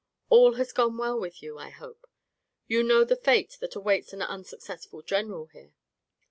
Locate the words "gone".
0.73-0.97